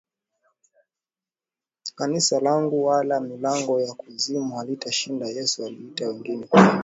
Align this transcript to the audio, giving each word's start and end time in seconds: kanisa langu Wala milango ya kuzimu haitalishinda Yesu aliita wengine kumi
kanisa 1.95 2.39
langu 2.39 2.85
Wala 2.85 3.19
milango 3.19 3.81
ya 3.81 3.93
kuzimu 3.93 4.55
haitalishinda 4.55 5.27
Yesu 5.27 5.65
aliita 5.65 6.07
wengine 6.07 6.45
kumi 6.47 6.69